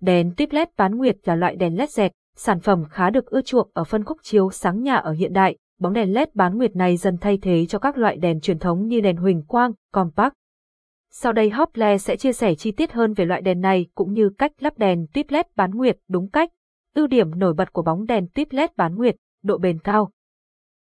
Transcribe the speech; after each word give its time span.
Đèn 0.00 0.32
tuyếp 0.36 0.52
LED 0.52 0.68
bán 0.76 0.96
nguyệt 0.96 1.16
là 1.24 1.34
loại 1.34 1.56
đèn 1.56 1.78
LED 1.78 1.90
dẹt, 1.90 2.12
sản 2.36 2.60
phẩm 2.60 2.84
khá 2.90 3.10
được 3.10 3.26
ưa 3.26 3.42
chuộng 3.42 3.70
ở 3.74 3.84
phân 3.84 4.04
khúc 4.04 4.18
chiếu 4.22 4.50
sáng 4.50 4.82
nhà 4.82 4.96
ở 4.96 5.12
hiện 5.12 5.32
đại. 5.32 5.56
Bóng 5.80 5.92
đèn 5.92 6.14
LED 6.14 6.28
bán 6.34 6.58
nguyệt 6.58 6.76
này 6.76 6.96
dần 6.96 7.16
thay 7.20 7.38
thế 7.42 7.66
cho 7.66 7.78
các 7.78 7.98
loại 7.98 8.16
đèn 8.16 8.40
truyền 8.40 8.58
thống 8.58 8.86
như 8.86 9.00
đèn 9.00 9.16
huỳnh 9.16 9.42
quang, 9.42 9.72
compact. 9.92 10.34
Sau 11.10 11.32
đây 11.32 11.50
Hople 11.50 11.98
sẽ 11.98 12.16
chia 12.16 12.32
sẻ 12.32 12.54
chi 12.54 12.72
tiết 12.72 12.92
hơn 12.92 13.14
về 13.14 13.24
loại 13.24 13.40
đèn 13.40 13.60
này 13.60 13.86
cũng 13.94 14.12
như 14.12 14.30
cách 14.38 14.52
lắp 14.60 14.78
đèn 14.78 15.06
tuyếp 15.14 15.30
LED 15.30 15.46
bán 15.56 15.70
nguyệt 15.70 15.98
đúng 16.08 16.30
cách. 16.30 16.50
Ưu 16.94 17.06
điểm 17.06 17.38
nổi 17.38 17.54
bật 17.54 17.72
của 17.72 17.82
bóng 17.82 18.06
đèn 18.06 18.26
tuyếp 18.34 18.52
LED 18.52 18.70
bán 18.76 18.94
nguyệt, 18.94 19.16
độ 19.42 19.58
bền 19.58 19.78
cao. 19.78 20.10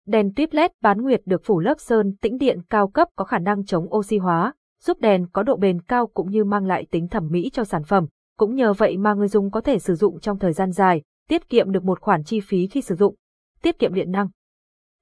Đèn 0.05 0.33
tuyếp 0.35 0.53
LED 0.53 0.71
bán 0.81 1.01
nguyệt 1.01 1.21
được 1.25 1.41
phủ 1.43 1.59
lớp 1.59 1.79
sơn 1.79 2.15
tĩnh 2.21 2.37
điện 2.37 2.59
cao 2.69 2.87
cấp 2.87 3.07
có 3.15 3.25
khả 3.25 3.39
năng 3.39 3.65
chống 3.65 3.93
oxy 3.95 4.17
hóa, 4.17 4.53
giúp 4.83 4.97
đèn 4.99 5.27
có 5.33 5.43
độ 5.43 5.55
bền 5.55 5.81
cao 5.81 6.07
cũng 6.07 6.31
như 6.31 6.43
mang 6.43 6.65
lại 6.65 6.85
tính 6.91 7.07
thẩm 7.07 7.27
mỹ 7.31 7.49
cho 7.53 7.63
sản 7.63 7.83
phẩm. 7.83 8.07
Cũng 8.37 8.55
nhờ 8.55 8.73
vậy 8.73 8.97
mà 8.97 9.13
người 9.13 9.27
dùng 9.27 9.51
có 9.51 9.61
thể 9.61 9.79
sử 9.79 9.95
dụng 9.95 10.19
trong 10.19 10.39
thời 10.39 10.53
gian 10.53 10.71
dài, 10.71 11.01
tiết 11.29 11.49
kiệm 11.49 11.71
được 11.71 11.83
một 11.83 12.01
khoản 12.01 12.23
chi 12.23 12.39
phí 12.39 12.67
khi 12.67 12.81
sử 12.81 12.95
dụng. 12.95 13.15
Tiết 13.61 13.79
kiệm 13.79 13.93
điện 13.93 14.11
năng. 14.11 14.27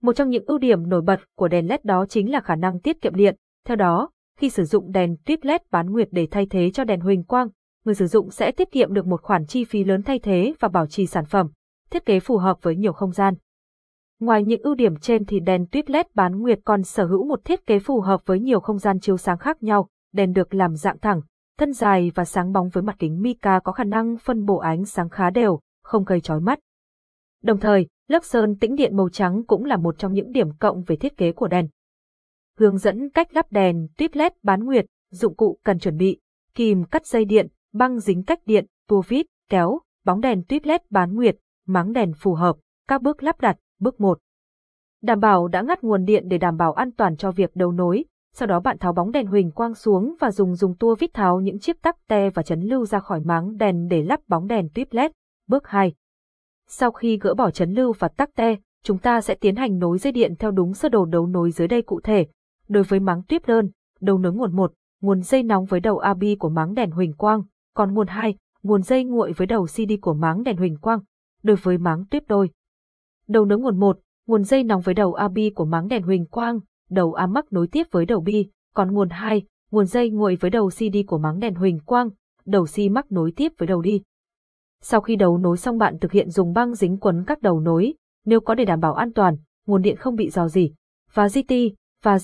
Một 0.02 0.14
trong 0.16 0.30
những 0.30 0.46
ưu 0.46 0.58
điểm 0.58 0.90
nổi 0.90 1.02
bật 1.02 1.20
của 1.38 1.48
đèn 1.48 1.68
LED 1.68 1.80
đó 1.84 2.06
chính 2.06 2.32
là 2.32 2.40
khả 2.40 2.56
năng 2.56 2.80
tiết 2.80 3.02
kiệm 3.02 3.16
điện. 3.16 3.36
Theo 3.66 3.76
đó, 3.76 4.10
khi 4.40 4.50
sử 4.50 4.64
dụng 4.64 4.92
đèn 4.92 5.16
tuyếp 5.26 5.44
LED 5.44 5.62
bán 5.72 5.92
nguyệt 5.92 6.08
để 6.12 6.28
thay 6.32 6.46
thế 6.46 6.72
cho 6.72 6.84
đèn 6.84 7.00
huỳnh 7.00 7.24
quang, 7.24 7.48
người 7.86 7.96
sử 7.96 8.08
dụng 8.08 8.32
sẽ 8.32 8.52
tiết 8.52 8.72
kiệm 8.72 8.94
được 8.94 9.08
một 9.08 9.22
khoản 9.22 9.46
chi 9.46 9.64
phí 9.64 9.84
lớn 9.84 10.02
thay 10.02 10.20
thế 10.20 10.54
và 10.60 10.68
bảo 10.68 10.88
trì 10.88 11.06
sản 11.06 11.26
phẩm. 11.26 11.48
Thiết 11.90 12.06
kế 12.06 12.20
phù 12.20 12.38
hợp 12.38 12.58
với 12.62 12.76
nhiều 12.76 12.94
không 12.94 13.12
gian. 13.12 13.34
Ngoài 14.20 14.44
những 14.44 14.62
ưu 14.62 14.76
điểm 14.76 14.96
trên 14.96 15.26
thì 15.26 15.40
đèn 15.40 15.68
tuyết 15.68 15.90
LED 15.90 16.06
bán 16.14 16.42
nguyệt 16.42 16.60
còn 16.66 16.84
sở 16.84 17.06
hữu 17.06 17.26
một 17.26 17.46
thiết 17.46 17.66
kế 17.66 17.80
phù 17.80 18.02
hợp 18.02 18.22
với 18.26 18.40
nhiều 18.40 18.60
không 18.60 18.78
gian 18.78 19.00
chiếu 19.00 19.18
sáng 19.18 19.38
khác 19.38 19.64
nhau, 19.64 19.90
đèn 20.14 20.34
được 20.34 20.54
làm 20.54 20.76
dạng 20.76 21.00
thẳng, 21.00 21.22
thân 21.58 21.74
dài 21.74 22.12
và 22.16 22.26
sáng 22.26 22.52
bóng 22.52 22.70
với 22.70 22.84
mặt 22.84 22.96
kính 23.00 23.22
mica 23.22 23.60
có 23.60 23.72
khả 23.72 23.84
năng 23.84 24.18
phân 24.18 24.46
bổ 24.46 24.58
ánh 24.58 24.86
sáng 24.86 25.10
khá 25.10 25.30
đều, 25.30 25.60
không 25.84 26.04
gây 26.04 26.22
chói 26.22 26.40
mắt. 26.40 26.60
Đồng 27.44 27.60
thời, 27.60 27.88
lớp 28.08 28.24
sơn 28.24 28.56
tĩnh 28.56 28.76
điện 28.76 28.98
màu 28.98 29.10
trắng 29.10 29.44
cũng 29.48 29.66
là 29.66 29.78
một 29.78 29.98
trong 29.98 30.14
những 30.14 30.32
điểm 30.32 30.58
cộng 30.60 30.84
về 30.84 30.96
thiết 30.96 31.18
kế 31.18 31.32
của 31.32 31.48
đèn. 31.48 31.68
Hướng 32.58 32.78
dẫn 32.78 33.10
cách 33.10 33.34
lắp 33.34 33.52
đèn 33.52 33.88
tuyết 33.98 34.18
LED 34.18 34.32
bán 34.44 34.64
nguyệt, 34.64 34.86
dụng 35.12 35.36
cụ 35.36 35.60
cần 35.64 35.80
chuẩn 35.80 35.98
bị, 35.98 36.20
kìm 36.54 36.84
cắt 36.84 37.06
dây 37.06 37.26
điện, 37.26 37.48
băng 37.74 38.00
dính 38.00 38.24
cách 38.24 38.40
điện, 38.46 38.66
tua 38.88 39.02
vít, 39.08 39.26
kéo, 39.50 39.80
bóng 40.06 40.22
đèn 40.22 40.44
tuyết 40.44 40.68
LED 40.68 40.82
bán 40.90 41.16
nguyệt, 41.16 41.38
máng 41.66 41.94
đèn 41.94 42.14
phù 42.20 42.34
hợp, 42.34 42.56
các 42.88 43.02
bước 43.02 43.24
lắp 43.24 43.42
đặt, 43.42 43.58
Bước 43.80 44.02
1. 44.02 44.20
Đảm 45.02 45.20
bảo 45.20 45.48
đã 45.48 45.62
ngắt 45.62 45.84
nguồn 45.84 46.06
điện 46.06 46.28
để 46.28 46.38
đảm 46.38 46.58
bảo 46.58 46.74
an 46.74 46.92
toàn 46.92 47.18
cho 47.18 47.32
việc 47.32 47.56
đấu 47.56 47.72
nối, 47.72 48.06
sau 48.38 48.48
đó 48.48 48.60
bạn 48.60 48.78
tháo 48.78 48.94
bóng 48.94 49.12
đèn 49.12 49.28
huỳnh 49.28 49.52
quang 49.52 49.76
xuống 49.76 50.16
và 50.20 50.32
dùng 50.32 50.56
dùng 50.56 50.76
tua 50.76 50.96
vít 50.96 51.14
tháo 51.14 51.40
những 51.40 51.60
chiếc 51.60 51.82
tắc 51.82 52.08
te 52.08 52.30
và 52.30 52.44
chấn 52.44 52.62
lưu 52.62 52.86
ra 52.86 53.00
khỏi 53.00 53.20
máng 53.20 53.58
đèn 53.58 53.88
để 53.88 54.04
lắp 54.04 54.20
bóng 54.28 54.48
đèn 54.48 54.70
tuyếp 54.74 54.94
LED. 54.94 55.12
Bước 55.48 55.68
2. 55.68 55.94
Sau 56.68 56.92
khi 56.92 57.18
gỡ 57.18 57.34
bỏ 57.34 57.52
chấn 57.52 57.72
lưu 57.72 57.94
và 58.00 58.08
tắc 58.08 58.36
te, 58.36 58.56
chúng 58.84 58.98
ta 58.98 59.22
sẽ 59.22 59.36
tiến 59.36 59.56
hành 59.56 59.80
nối 59.80 59.98
dây 59.98 60.14
điện 60.14 60.36
theo 60.40 60.52
đúng 60.52 60.74
sơ 60.74 60.90
đồ 60.90 61.06
đấu 61.06 61.28
nối 61.28 61.52
dưới 61.52 61.68
đây 61.68 61.82
cụ 61.82 62.00
thể. 62.04 62.28
Đối 62.68 62.84
với 62.84 63.00
máng 63.00 63.24
tuyếp 63.24 63.46
đơn, 63.46 63.70
đầu 64.02 64.18
nối 64.18 64.34
nguồn 64.34 64.56
1, 64.56 64.74
nguồn 65.02 65.22
dây 65.22 65.44
nóng 65.44 65.66
với 65.66 65.80
đầu 65.80 65.98
AB 65.98 66.24
của 66.40 66.50
máng 66.50 66.74
đèn 66.74 66.92
huỳnh 66.92 67.14
quang, 67.14 67.42
còn 67.74 67.94
nguồn 67.94 68.08
2, 68.08 68.36
nguồn 68.64 68.82
dây 68.82 69.04
nguội 69.04 69.32
với 69.32 69.48
đầu 69.48 69.66
CD 69.66 69.92
của 70.02 70.14
máng 70.14 70.44
đèn 70.44 70.58
huỳnh 70.58 70.78
quang. 70.78 71.00
Đối 71.44 71.56
với 71.56 71.78
máng 71.78 72.06
tuyếp 72.12 72.24
đôi, 72.28 72.50
Đầu 73.28 73.46
nối 73.46 73.60
nguồn 73.60 73.80
1, 73.80 74.00
nguồn 74.28 74.44
dây 74.44 74.64
nóng 74.64 74.82
với 74.82 74.96
đầu 74.96 75.14
AB 75.14 75.38
của 75.56 75.66
máng 75.66 75.88
đèn 75.88 76.04
huỳnh 76.04 76.26
quang, 76.26 76.60
đầu 76.90 77.14
A 77.14 77.28
mắc 77.28 77.54
nối 77.54 77.68
tiếp 77.68 77.88
với 77.92 78.06
đầu 78.06 78.22
bi, 78.22 78.50
còn 78.74 78.94
nguồn 78.94 79.10
2, 79.10 79.44
nguồn 79.72 79.86
dây 79.86 80.10
nguội 80.10 80.36
với 80.36 80.52
đầu 80.52 80.70
CD 80.70 80.98
của 81.08 81.18
máng 81.18 81.40
đèn 81.40 81.56
huỳnh 81.56 81.80
quang, 81.80 82.10
đầu 82.46 82.66
C 82.66 82.92
mắc 82.92 83.12
nối 83.12 83.32
tiếp 83.36 83.52
với 83.58 83.68
đầu 83.68 83.82
đi. 83.82 84.02
Sau 84.82 85.02
khi 85.02 85.16
đấu 85.16 85.38
nối 85.38 85.58
xong 85.58 85.78
bạn 85.78 86.00
thực 86.00 86.12
hiện 86.12 86.30
dùng 86.30 86.54
băng 86.54 86.76
dính 86.76 86.98
quấn 86.98 87.24
các 87.28 87.42
đầu 87.42 87.60
nối, 87.60 87.94
nếu 88.26 88.40
có 88.40 88.56
để 88.56 88.66
đảm 88.66 88.80
bảo 88.80 88.94
an 88.94 89.14
toàn, 89.14 89.38
nguồn 89.68 89.82
điện 89.82 89.96
không 89.96 90.16
bị 90.16 90.30
dò 90.30 90.48
gì 90.48 90.74
Và 91.14 91.28
GT, 91.28 91.54